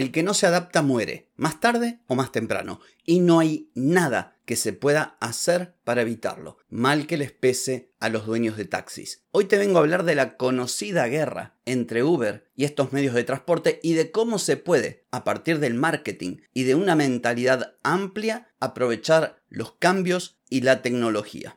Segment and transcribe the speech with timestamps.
[0.00, 4.36] el que no se adapta muere, más tarde o más temprano, y no hay nada
[4.44, 9.22] que se pueda hacer para evitarlo, mal que les pese a los dueños de taxis.
[9.30, 13.24] Hoy te vengo a hablar de la conocida guerra entre Uber y estos medios de
[13.24, 18.48] transporte y de cómo se puede, a partir del marketing y de una mentalidad amplia,
[18.58, 21.56] aprovechar los cambios y la tecnología.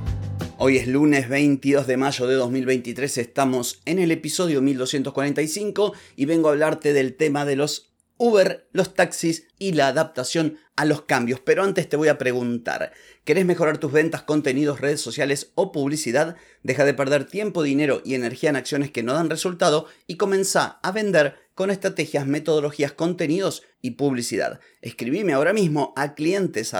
[0.63, 6.49] Hoy es lunes 22 de mayo de 2023, estamos en el episodio 1245 y vengo
[6.49, 7.90] a hablarte del tema de los
[8.23, 11.39] Uber, los taxis y la adaptación a los cambios.
[11.39, 16.35] Pero antes te voy a preguntar, ¿querés mejorar tus ventas, contenidos, redes sociales o publicidad?
[16.61, 20.79] Deja de perder tiempo, dinero y energía en acciones que no dan resultado y comienza
[20.83, 24.59] a vender con estrategias, metodologías, contenidos y publicidad.
[24.83, 26.75] Escribime ahora mismo a clientes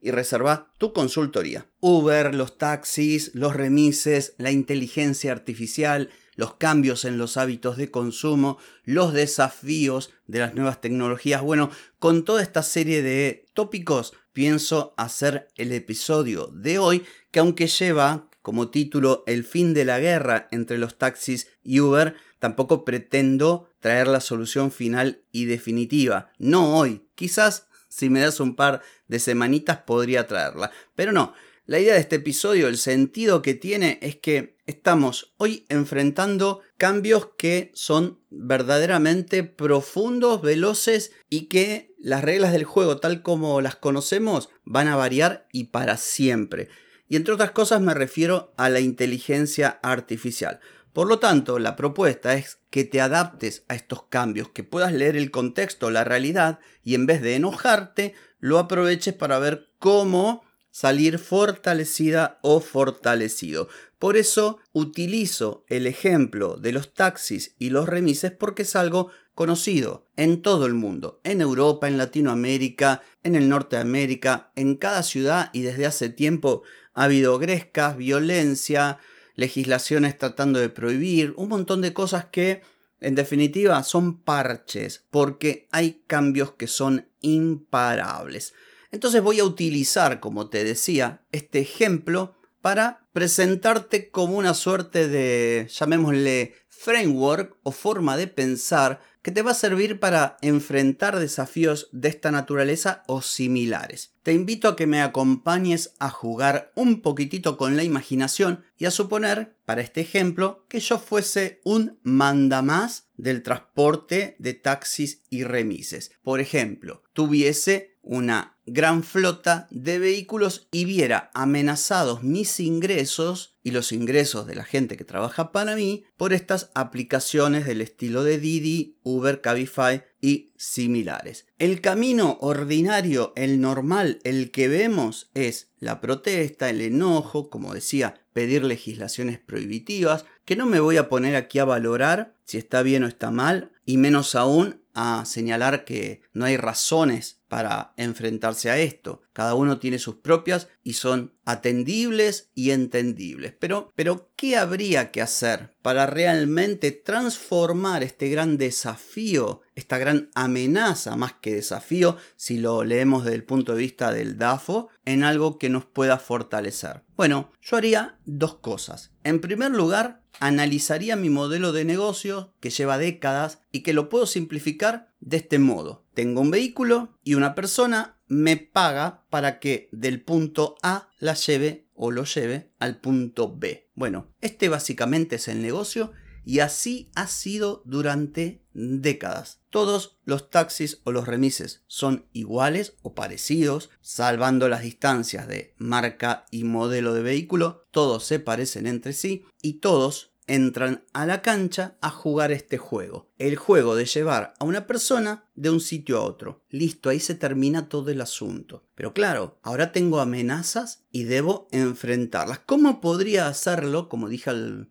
[0.00, 1.66] y reserva tu consultoría.
[1.80, 8.58] Uber, los taxis, los remises, la inteligencia artificial, los cambios en los hábitos de consumo,
[8.84, 11.42] los desafíos de las nuevas tecnologías.
[11.42, 17.66] Bueno, con toda esta serie de tópicos pienso hacer el episodio de hoy que aunque
[17.66, 23.68] lleva como título El fin de la guerra entre los taxis y Uber, tampoco pretendo
[23.78, 26.32] traer la solución final y definitiva.
[26.38, 27.06] No hoy.
[27.14, 30.72] Quizás si me das un par de semanitas podría traerla.
[30.96, 31.34] Pero no.
[31.72, 37.30] La idea de este episodio, el sentido que tiene es que estamos hoy enfrentando cambios
[37.38, 44.50] que son verdaderamente profundos, veloces y que las reglas del juego tal como las conocemos
[44.64, 46.68] van a variar y para siempre.
[47.08, 50.60] Y entre otras cosas me refiero a la inteligencia artificial.
[50.92, 55.16] Por lo tanto, la propuesta es que te adaptes a estos cambios, que puedas leer
[55.16, 61.18] el contexto, la realidad, y en vez de enojarte, lo aproveches para ver cómo salir
[61.18, 63.68] fortalecida o fortalecido.
[63.98, 70.08] Por eso utilizo el ejemplo de los taxis y los remises porque es algo conocido
[70.16, 75.02] en todo el mundo, en Europa, en Latinoamérica, en el norte de América, en cada
[75.02, 76.62] ciudad y desde hace tiempo
[76.94, 78.98] ha habido grescas, violencia,
[79.36, 82.62] legislaciones tratando de prohibir, un montón de cosas que
[83.00, 88.54] en definitiva son parches porque hay cambios que son imparables.
[88.92, 95.66] Entonces voy a utilizar, como te decía, este ejemplo para presentarte como una suerte de,
[95.68, 102.08] llamémosle, framework o forma de pensar que te va a servir para enfrentar desafíos de
[102.08, 104.14] esta naturaleza o similares.
[104.24, 108.90] Te invito a que me acompañes a jugar un poquitito con la imaginación y a
[108.90, 116.10] suponer, para este ejemplo, que yo fuese un mandamás del transporte de taxis y remises.
[116.24, 123.92] Por ejemplo, tuviese una gran flota de vehículos y viera amenazados mis ingresos y los
[123.92, 128.98] ingresos de la gente que trabaja para mí por estas aplicaciones del estilo de Didi,
[129.02, 131.46] Uber, Cabify y similares.
[131.58, 138.20] El camino ordinario, el normal, el que vemos es la protesta, el enojo, como decía,
[138.32, 143.04] pedir legislaciones prohibitivas, que no me voy a poner aquí a valorar si está bien
[143.04, 148.78] o está mal, y menos aún a señalar que no hay razones para enfrentarse a
[148.78, 149.20] esto.
[149.34, 153.54] Cada uno tiene sus propias y son atendibles y entendibles.
[153.58, 161.14] Pero, pero, ¿qué habría que hacer para realmente transformar este gran desafío, esta gran amenaza,
[161.16, 165.58] más que desafío, si lo leemos desde el punto de vista del DAFO, en algo
[165.58, 167.02] que nos pueda fortalecer?
[167.16, 169.12] Bueno, yo haría dos cosas.
[169.24, 174.26] En primer lugar, analizaría mi modelo de negocio que lleva décadas y que lo puedo
[174.26, 174.81] simplificar
[175.20, 176.04] de este modo.
[176.14, 181.86] Tengo un vehículo y una persona me paga para que del punto A la lleve
[181.94, 183.90] o lo lleve al punto B.
[183.94, 186.12] Bueno, este básicamente es el negocio
[186.44, 189.60] y así ha sido durante décadas.
[189.70, 196.46] Todos los taxis o los remises son iguales o parecidos, salvando las distancias de marca
[196.50, 201.96] y modelo de vehículo, todos se parecen entre sí y todos entran a la cancha
[202.02, 203.30] a jugar este juego.
[203.38, 206.62] El juego de llevar a una persona de un sitio a otro.
[206.68, 208.84] Listo, ahí se termina todo el asunto.
[208.94, 212.58] Pero claro, ahora tengo amenazas y debo enfrentarlas.
[212.58, 214.50] ¿Cómo podría hacerlo, como dije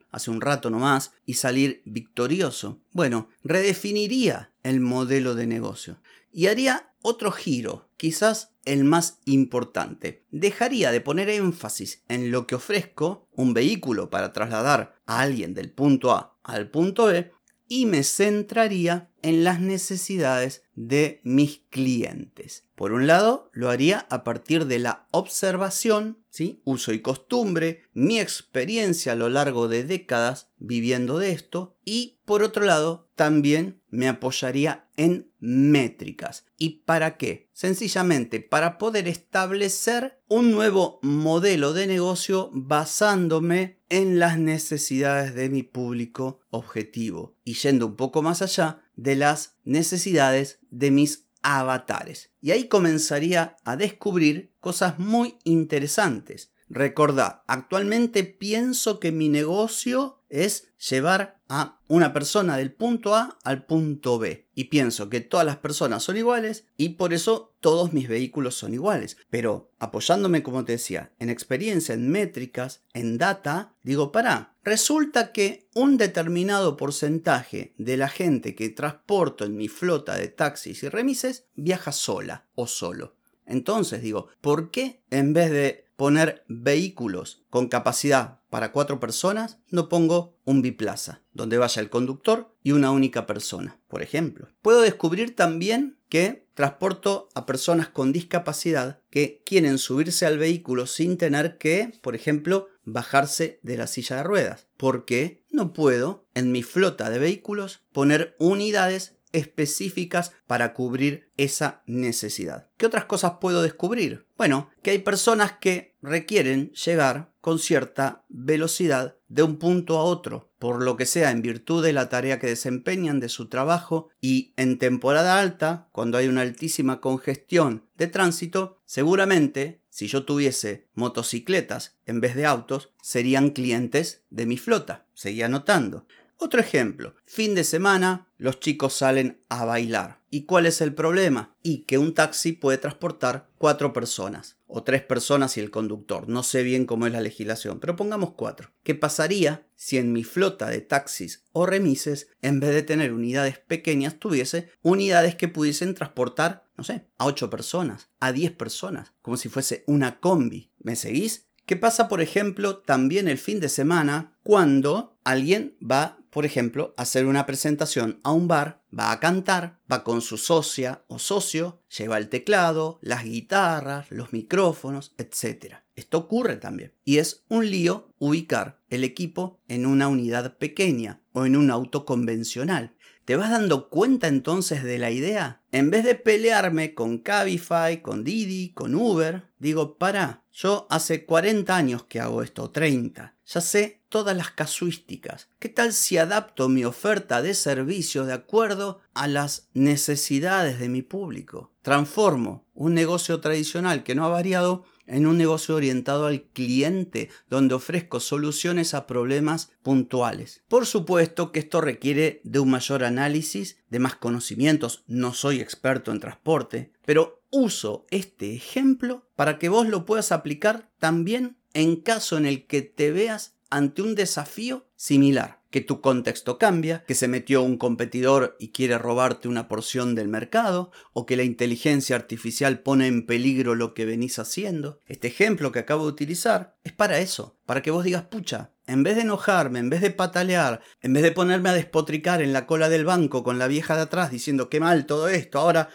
[0.10, 2.82] hace un rato nomás, y salir victorioso?
[2.92, 6.00] Bueno, redefiniría el modelo de negocio
[6.32, 10.26] y haría otro giro, quizás el más importante.
[10.32, 15.72] Dejaría de poner énfasis en lo que ofrezco, un vehículo para trasladar a alguien del
[15.72, 17.32] punto A al punto B,
[17.68, 22.66] y me centraría en las necesidades de mis clientes.
[22.76, 26.62] Por un lado, lo haría a partir de la observación, ¿sí?
[26.64, 32.44] uso y costumbre, mi experiencia a lo largo de décadas viviendo de esto y por
[32.44, 36.46] otro lado, también me apoyaría en métricas.
[36.58, 37.50] ¿Y para qué?
[37.52, 45.62] Sencillamente para poder establecer un nuevo modelo de negocio basándome en las necesidades de mi
[45.64, 52.32] público objetivo y yendo un poco más allá de las necesidades de mis avatares.
[52.42, 56.52] Y ahí comenzaría a descubrir cosas muy interesantes.
[56.74, 63.66] Recordad, actualmente pienso que mi negocio es llevar a una persona del punto A al
[63.66, 64.48] punto B.
[64.56, 68.74] Y pienso que todas las personas son iguales y por eso todos mis vehículos son
[68.74, 69.18] iguales.
[69.30, 75.68] Pero apoyándome, como te decía, en experiencia, en métricas, en data, digo, para, resulta que
[75.76, 81.48] un determinado porcentaje de la gente que transporto en mi flota de taxis y remises
[81.54, 83.18] viaja sola o solo.
[83.46, 89.88] Entonces digo, ¿por qué en vez de poner vehículos con capacidad para cuatro personas, no
[89.88, 94.48] pongo un biplaza, donde vaya el conductor y una única persona, por ejemplo.
[94.64, 101.20] Puedo descubrir también que transporto a personas con discapacidad que quieren subirse al vehículo sin
[101.20, 104.66] tener que, por ejemplo, bajarse de la silla de ruedas.
[104.78, 112.70] Porque no puedo en mi flota de vehículos poner unidades específicas para cubrir esa necesidad.
[112.78, 114.26] ¿Qué otras cosas puedo descubrir?
[114.38, 120.52] Bueno, que hay personas que requieren llegar con cierta velocidad de un punto a otro,
[120.60, 124.54] por lo que sea en virtud de la tarea que desempeñan de su trabajo y
[124.58, 131.98] en temporada alta, cuando hay una altísima congestión de tránsito, seguramente si yo tuviese motocicletas
[132.06, 135.06] en vez de autos, serían clientes de mi flota.
[135.14, 136.08] Seguía notando.
[136.38, 140.22] Otro ejemplo, fin de semana, los chicos salen a bailar.
[140.32, 141.56] ¿Y cuál es el problema?
[141.62, 146.28] Y que un taxi puede transportar cuatro personas, o tres personas y el conductor.
[146.30, 148.72] No sé bien cómo es la legislación, pero pongamos cuatro.
[148.84, 153.60] ¿Qué pasaría si en mi flota de taxis o remises, en vez de tener unidades
[153.60, 159.38] pequeñas, tuviese unidades que pudiesen transportar, no sé, a ocho personas, a diez personas, como
[159.38, 160.72] si fuese una combi?
[160.80, 161.48] ¿Me seguís?
[161.66, 167.26] ¿Qué pasa, por ejemplo, también el fin de semana cuando alguien va por ejemplo, hacer
[167.26, 172.18] una presentación a un bar, va a cantar, va con su socia o socio, lleva
[172.18, 175.76] el teclado, las guitarras, los micrófonos, etc.
[175.96, 176.94] Esto ocurre también.
[177.04, 182.06] Y es un lío ubicar el equipo en una unidad pequeña o en un auto
[182.06, 182.96] convencional.
[183.26, 185.62] ¿Te vas dando cuenta entonces de la idea?
[185.72, 191.76] En vez de pelearme con Cabify, con Didi, con Uber, digo, para, yo hace 40
[191.76, 193.38] años que hago esto, 30.
[193.46, 195.50] Ya sé todas las casuísticas.
[195.58, 201.02] ¿Qué tal si adapto mi oferta de servicio de acuerdo a las necesidades de mi
[201.02, 201.72] público?
[201.82, 207.74] Transformo un negocio tradicional que no ha variado en un negocio orientado al cliente, donde
[207.74, 210.62] ofrezco soluciones a problemas puntuales.
[210.68, 216.12] Por supuesto que esto requiere de un mayor análisis, de más conocimientos, no soy experto
[216.12, 222.38] en transporte, pero uso este ejemplo para que vos lo puedas aplicar también en caso
[222.38, 227.30] en el que te veas ante un desafío similar que tu contexto cambia, que se
[227.30, 232.80] metió un competidor y quiere robarte una porción del mercado, o que la inteligencia artificial
[232.82, 235.00] pone en peligro lo que venís haciendo.
[235.08, 239.04] Este ejemplo que acabo de utilizar es para eso, para que vos digas, pucha, en
[239.04, 242.68] vez de enojarme, en vez de patalear, en vez de ponerme a despotricar en la
[242.68, 245.88] cola del banco con la vieja de atrás diciendo qué mal todo esto, ahora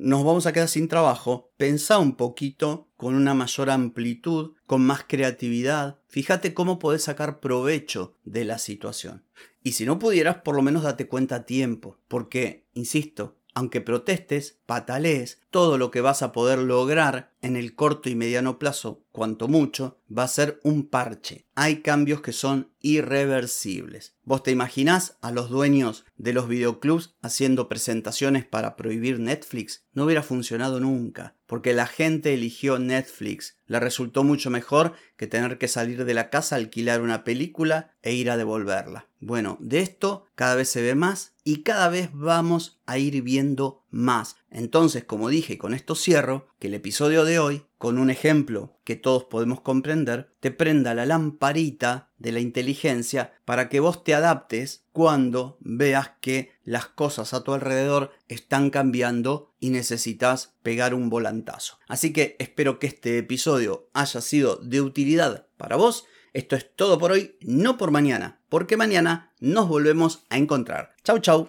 [0.00, 5.04] nos vamos a quedar sin trabajo, pensá un poquito con una mayor amplitud, con más
[5.06, 5.98] creatividad.
[6.08, 9.24] Fíjate cómo podés sacar provecho de la situación.
[9.62, 14.58] Y si no pudieras, por lo menos date cuenta a tiempo, porque, insisto, aunque protestes,
[14.66, 19.48] patalees, todo lo que vas a poder lograr en el corto y mediano plazo, cuanto
[19.48, 21.46] mucho, va a ser un parche.
[21.54, 24.14] Hay cambios que son irreversibles.
[24.24, 29.86] ¿Vos te imaginás a los dueños de los videoclubs haciendo presentaciones para prohibir Netflix?
[29.94, 33.56] No hubiera funcionado nunca, porque la gente eligió Netflix.
[33.64, 38.12] Le resultó mucho mejor que tener que salir de la casa, alquilar una película e
[38.12, 39.08] ir a devolverla.
[39.18, 43.84] Bueno, de esto cada vez se ve más y cada vez vamos a ir viendo
[43.90, 44.34] más.
[44.50, 48.96] Entonces, como dije, con esto cierro, que el episodio de hoy, con un ejemplo que
[48.96, 54.86] todos podemos comprender, te prenda la lamparita de la inteligencia para que vos te adaptes
[54.90, 61.78] cuando veas que las cosas a tu alrededor están cambiando y necesitas pegar un volantazo.
[61.86, 66.06] Así que espero que este episodio haya sido de utilidad para vos.
[66.36, 70.94] Esto es todo por hoy, no por mañana, porque mañana nos volvemos a encontrar.
[71.02, 71.48] Chau, chau.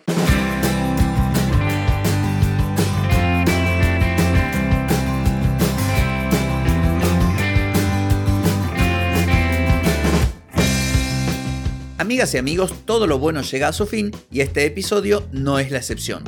[11.97, 15.69] Amigas y amigos, todo lo bueno llega a su fin y este episodio no es
[15.69, 16.23] la excepción.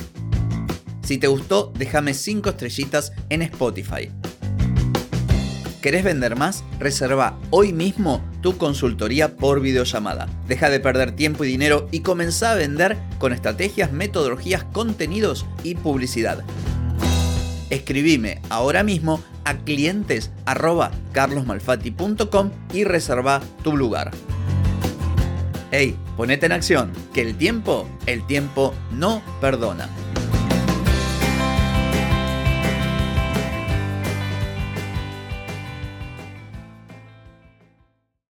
[1.02, 4.12] Si te gustó, déjame 5 estrellitas en Spotify.
[5.82, 6.66] ¿Querés vender más?
[6.78, 10.28] Reserva hoy mismo tu consultoría por videollamada.
[10.46, 15.76] Deja de perder tiempo y dinero y comenzá a vender con estrategias, metodologías, contenidos y
[15.76, 16.44] publicidad.
[17.70, 20.32] Escribime ahora mismo a clientes
[22.74, 24.12] y reserva tu lugar.
[25.72, 29.88] Hey, ponete en acción, que el tiempo, el tiempo no perdona.